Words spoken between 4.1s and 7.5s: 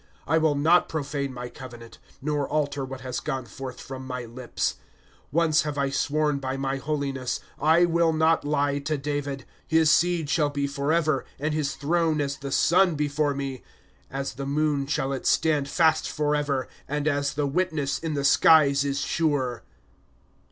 lips, ^^ Once have I sworn by my holiness;